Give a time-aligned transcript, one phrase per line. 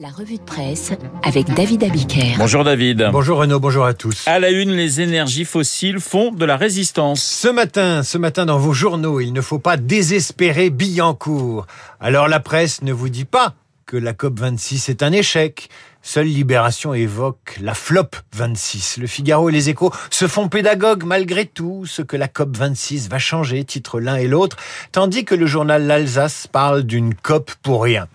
[0.00, 0.92] La revue de presse
[1.22, 2.34] avec David Abiker.
[2.36, 3.10] Bonjour David.
[3.12, 4.26] Bonjour Renaud, bonjour à tous.
[4.26, 7.22] À la une, les énergies fossiles font de la résistance.
[7.22, 11.66] Ce matin, ce matin dans vos journaux, il ne faut pas désespérer Billancourt.
[12.00, 13.54] Alors la presse ne vous dit pas
[13.86, 15.68] que la COP26 est un échec.
[16.06, 18.98] Seule Libération évoque la flop 26.
[18.98, 21.86] Le Figaro et les échos se font pédagogues malgré tout.
[21.86, 24.58] Ce que la COP 26 va changer, titre l'un et l'autre,
[24.92, 28.06] tandis que le journal L'Alsace parle d'une COP pour rien.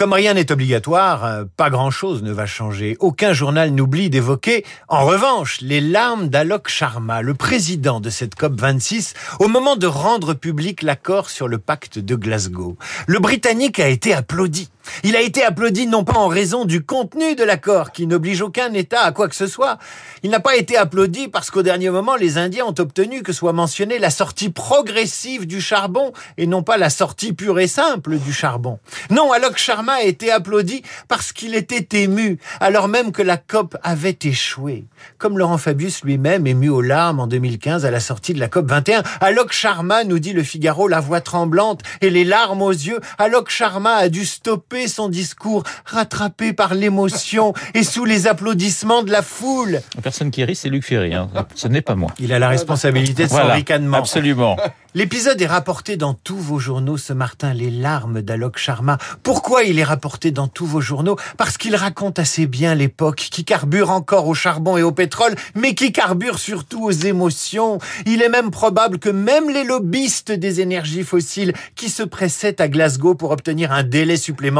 [0.00, 2.96] Comme rien n'est obligatoire, euh, pas grand-chose ne va changer.
[3.00, 8.58] Aucun journal n'oublie d'évoquer, en revanche, les larmes d'Alok Sharma, le président de cette COP
[8.58, 12.78] 26, au moment de rendre public l'accord sur le pacte de Glasgow.
[13.06, 14.70] Le Britannique a été applaudi.
[15.04, 18.72] Il a été applaudi non pas en raison du contenu de l'accord qui n'oblige aucun
[18.72, 19.78] État à quoi que ce soit.
[20.22, 23.52] Il n'a pas été applaudi parce qu'au dernier moment, les Indiens ont obtenu que soit
[23.52, 28.32] mentionnée la sortie progressive du charbon et non pas la sortie pure et simple du
[28.32, 28.78] charbon.
[29.10, 33.76] Non, Alok Sharma a été applaudi parce qu'il était ému, alors même que la COP
[33.82, 34.84] avait échoué.
[35.18, 38.68] Comme Laurent Fabius lui-même ému aux larmes en 2015 à la sortie de la COP
[38.68, 39.02] 21.
[39.20, 43.00] Alok Sharma, nous dit le Figaro, la voix tremblante et les larmes aux yeux.
[43.18, 49.10] Alok Sharma a dû stopper son discours, rattrapé par l'émotion et sous les applaudissements de
[49.10, 49.80] la foule.
[49.96, 51.14] La personne qui rit, c'est Luc Ferry.
[51.14, 51.28] Hein.
[51.54, 52.10] Ce n'est pas moi.
[52.18, 53.98] Il a la responsabilité de son Voilà, ricanement.
[53.98, 54.56] absolument.
[54.94, 58.98] L'épisode est rapporté dans tous vos journaux ce matin, les larmes d'Alok Sharma.
[59.22, 61.16] Pourquoi il est rapporté dans tous vos journaux?
[61.36, 65.76] Parce qu'il raconte assez bien l'époque qui carbure encore au charbon et au pétrole, mais
[65.76, 67.78] qui carbure surtout aux émotions.
[68.04, 72.66] Il est même probable que même les lobbyistes des énergies fossiles qui se pressaient à
[72.66, 74.59] Glasgow pour obtenir un délai supplémentaire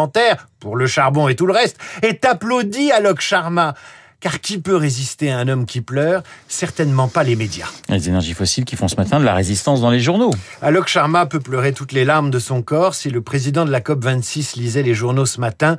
[0.61, 3.75] pour le charbon et tout le reste, aient applaudi Alok Sharma.
[4.21, 6.23] Car qui peut résister à un homme qui pleure?
[6.47, 7.69] Certainement pas les médias.
[7.89, 10.31] Les énergies fossiles qui font ce matin de la résistance dans les journaux.
[10.61, 12.95] Alok Sharma peut pleurer toutes les larmes de son corps.
[12.95, 15.79] Si le président de la COP26 lisait les journaux ce matin,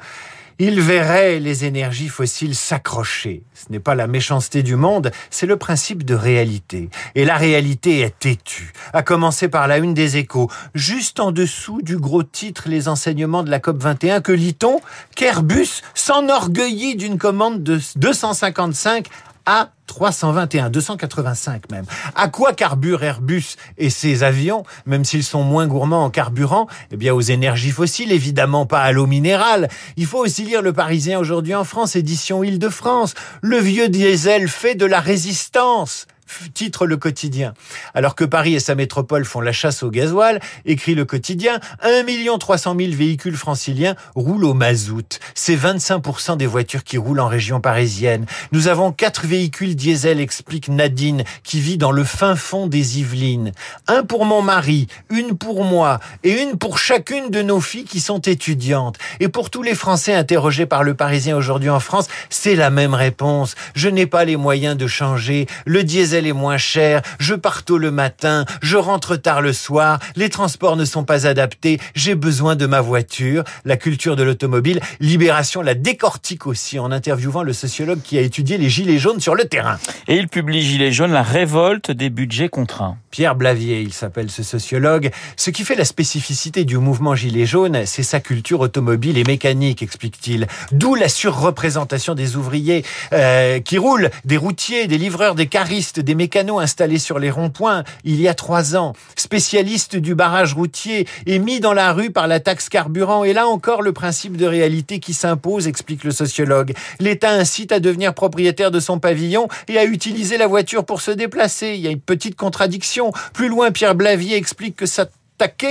[0.63, 3.41] il verrait les énergies fossiles s'accrocher.
[3.55, 6.89] Ce n'est pas la méchanceté du monde, c'est le principe de réalité.
[7.15, 8.71] Et la réalité est têtue.
[8.93, 10.51] À commencer par la une des échos.
[10.75, 14.79] Juste en dessous du gros titre Les enseignements de la COP21, que lit-on?
[15.15, 19.07] Qu'Airbus s'enorgueillit d'une commande de 255
[19.45, 21.85] à 321, 285 même.
[22.15, 26.67] À quoi carbure Airbus et ses avions, même s'ils sont moins gourmands en carburant?
[26.91, 29.67] Eh bien aux énergies fossiles, évidemment pas à l'eau minérale.
[29.97, 33.13] Il faut aussi lire Le Parisien aujourd'hui en France, édition Île-de-France.
[33.41, 36.07] Le vieux diesel fait de la résistance
[36.53, 37.53] titre le quotidien.
[37.93, 42.03] Alors que Paris et sa métropole font la chasse au gasoil, écrit le quotidien, 1
[42.37, 45.19] 300 000 véhicules franciliens roulent au mazout.
[45.35, 48.25] C'est 25% des voitures qui roulent en région parisienne.
[48.51, 53.51] Nous avons quatre véhicules diesel, explique Nadine, qui vit dans le fin fond des Yvelines.
[53.87, 57.99] Un pour mon mari, une pour moi et une pour chacune de nos filles qui
[57.99, 58.97] sont étudiantes.
[59.19, 62.93] Et pour tous les Français interrogés par le Parisien aujourd'hui en France, c'est la même
[62.93, 63.55] réponse.
[63.75, 65.47] Je n'ai pas les moyens de changer.
[65.65, 69.99] Le diesel est moins cher, je pars tôt le matin, je rentre tard le soir,
[70.15, 73.43] les transports ne sont pas adaptés, j'ai besoin de ma voiture.
[73.65, 78.57] La culture de l'automobile, Libération la décortique aussi en interviewant le sociologue qui a étudié
[78.57, 79.77] les gilets jaunes sur le terrain.
[80.07, 82.97] Et il publie Gilets jaunes, la révolte des budgets contraints.
[83.09, 85.11] Pierre Blavier, il s'appelle ce sociologue.
[85.35, 89.83] Ce qui fait la spécificité du mouvement Gilets jaunes, c'est sa culture automobile et mécanique,
[89.83, 90.47] explique-t-il.
[90.71, 96.10] D'où la surreprésentation des ouvriers euh, qui roulent, des routiers, des livreurs, des caristes, des
[96.15, 101.39] mécanos installés sur les ronds-points il y a trois ans, spécialiste du barrage routier et
[101.39, 103.23] mis dans la rue par la taxe carburant.
[103.23, 106.73] Et là encore, le principe de réalité qui s'impose, explique le sociologue.
[106.99, 111.11] L'État incite à devenir propriétaire de son pavillon et à utiliser la voiture pour se
[111.11, 111.75] déplacer.
[111.75, 113.11] Il y a une petite contradiction.
[113.33, 115.05] Plus loin, Pierre Blavier explique que ça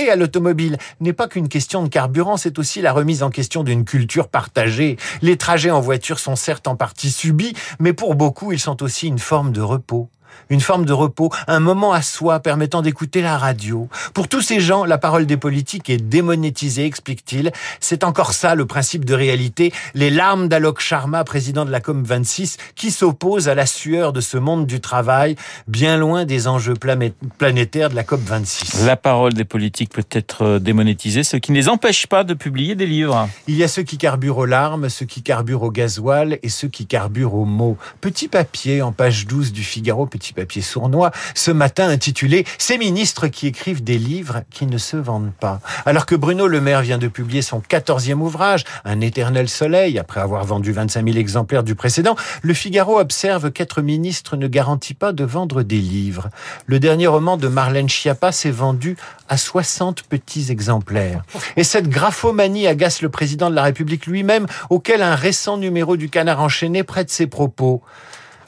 [0.09, 3.85] à l'automobile n'est pas qu'une question de carburant, c'est aussi la remise en question d'une
[3.85, 4.97] culture partagée.
[5.21, 9.07] Les trajets en voiture sont certes en partie subis, mais pour beaucoup, ils sont aussi
[9.07, 10.09] une forme de repos
[10.49, 13.87] une forme de repos, un moment à soi permettant d'écouter la radio.
[14.13, 17.51] Pour tous ces gens, la parole des politiques est démonétisée, explique-t-il.
[17.79, 22.57] C'est encore ça le principe de réalité, les larmes d'Alok Sharma, président de la COP26,
[22.75, 25.35] qui s'oppose à la sueur de ce monde du travail,
[25.67, 28.85] bien loin des enjeux planétaires de la COP26.
[28.85, 32.75] La parole des politiques peut être démonétisée, ce qui ne les empêche pas de publier
[32.75, 33.27] des livres.
[33.47, 36.67] Il y a ceux qui carburent aux larmes, ceux qui carburent au gasoil et ceux
[36.67, 37.77] qui carburent aux mots.
[38.01, 43.27] Petit papier en page 12 du Figaro, petit papier sournois, ce matin intitulé Ces ministres
[43.27, 45.59] qui écrivent des livres qui ne se vendent pas.
[45.85, 50.21] Alors que Bruno Le Maire vient de publier son quatorzième ouvrage, Un éternel soleil, après
[50.21, 55.11] avoir vendu 25 000 exemplaires du précédent, le Figaro observe qu'être ministre ne garantit pas
[55.11, 56.29] de vendre des livres.
[56.65, 58.97] Le dernier roman de Marlène Schiappa s'est vendu
[59.29, 61.23] à 60 petits exemplaires.
[61.55, 66.09] Et cette graphomanie agace le président de la République lui-même, auquel un récent numéro du
[66.09, 67.81] Canard enchaîné prête ses propos.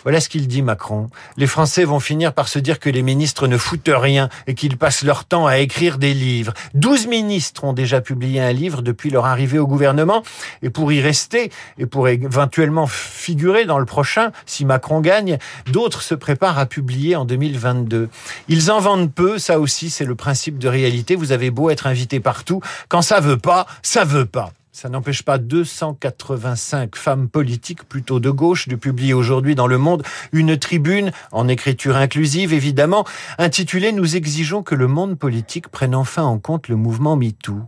[0.03, 1.09] Voilà ce qu'il dit Macron.
[1.37, 4.77] Les Français vont finir par se dire que les ministres ne foutent rien et qu'ils
[4.77, 6.53] passent leur temps à écrire des livres.
[6.73, 10.23] Douze ministres ont déjà publié un livre depuis leur arrivée au gouvernement
[10.61, 15.37] et pour y rester et pour éventuellement figurer dans le prochain, si Macron gagne,
[15.71, 18.09] d'autres se préparent à publier en 2022.
[18.49, 21.15] Ils en vendent peu, ça aussi c'est le principe de réalité.
[21.15, 24.51] Vous avez beau être invité partout, quand ça veut pas, ça veut pas.
[24.75, 30.01] Ça n'empêche pas 285 femmes politiques plutôt de gauche de publier aujourd'hui dans Le Monde
[30.31, 33.05] une tribune, en écriture inclusive évidemment,
[33.37, 37.61] intitulée Nous exigeons que le monde politique prenne enfin en compte le mouvement MeToo.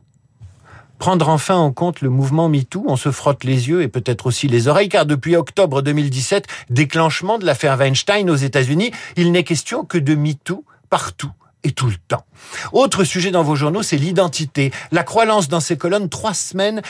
[0.97, 4.47] Prendre enfin en compte le mouvement MeToo, on se frotte les yeux et peut-être aussi
[4.47, 9.85] les oreilles, car depuis octobre 2017, déclenchement de l'affaire Weinstein aux États-Unis, il n'est question
[9.85, 11.31] que de MeToo partout
[11.65, 12.23] et tout le temps.
[12.71, 14.71] Autre sujet dans vos journaux, c'est l'identité.
[14.91, 16.81] La Croix lance dans ses colonnes trois semaines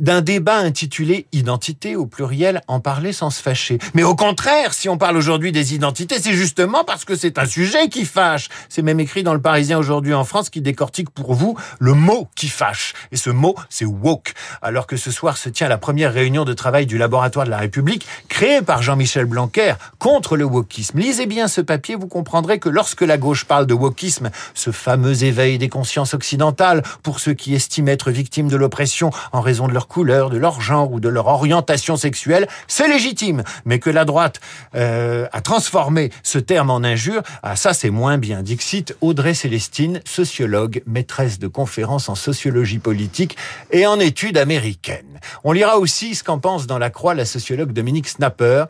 [0.00, 3.78] d'un débat intitulé Identité au pluriel, en parler sans se fâcher.
[3.94, 7.46] Mais au contraire, si on parle aujourd'hui des identités, c'est justement parce que c'est un
[7.46, 8.48] sujet qui fâche.
[8.68, 12.28] C'est même écrit dans le Parisien aujourd'hui en France qui décortique pour vous le mot
[12.34, 12.94] qui fâche.
[13.12, 14.34] Et ce mot, c'est woke.
[14.62, 17.58] Alors que ce soir se tient la première réunion de travail du laboratoire de la
[17.58, 20.98] République, créé par Jean-Michel Blanquer contre le wokisme.
[20.98, 25.24] Lisez bien ce papier, vous comprendrez que lorsque la gauche parle de wokisme, ce fameux
[25.24, 29.72] éveil des consciences occidentales pour ceux qui estiment être victimes de l'oppression en raison de
[29.72, 33.42] leur couleur, de leur genre ou de leur orientation sexuelle, c'est légitime.
[33.64, 34.40] Mais que la droite
[34.74, 38.42] euh, a transformé ce terme en injure, ah ça c'est moins bien.
[38.42, 43.36] Dixit Audrey Célestine, sociologue, maîtresse de conférences en sociologie politique
[43.70, 45.20] et en études américaines.
[45.44, 48.64] On lira aussi ce qu'en pense dans la Croix la sociologue Dominique Snapper.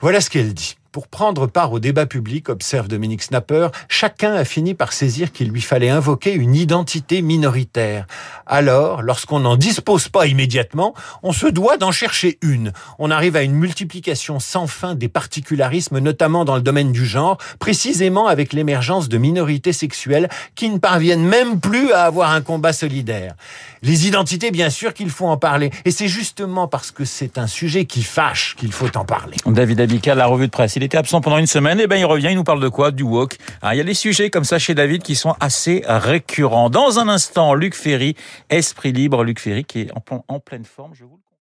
[0.00, 0.76] Voilà ce qu'elle dit.
[0.94, 5.48] Pour prendre part au débat public, observe Dominique Snapper, chacun a fini par saisir qu'il
[5.48, 8.06] lui fallait invoquer une identité minoritaire.
[8.46, 10.94] Alors, lorsqu'on n'en dispose pas immédiatement,
[11.24, 12.72] on se doit d'en chercher une.
[13.00, 17.38] On arrive à une multiplication sans fin des particularismes, notamment dans le domaine du genre,
[17.58, 22.72] précisément avec l'émergence de minorités sexuelles qui ne parviennent même plus à avoir un combat
[22.72, 23.34] solidaire.
[23.82, 25.70] Les identités, bien sûr qu'il faut en parler.
[25.84, 29.36] Et c'est justement parce que c'est un sujet qui fâche qu'il faut en parler.
[29.44, 32.28] David Abika, la revue de presse était absent pendant une semaine, et ben il revient,
[32.30, 32.90] il nous parle de quoi?
[32.90, 33.36] Du wok.
[33.62, 36.70] Ah, il y a des sujets comme ça chez David qui sont assez récurrents.
[36.70, 38.14] Dans un instant, Luc Ferry,
[38.50, 41.24] Esprit Libre, Luc Ferry qui est en, en pleine forme, je vous le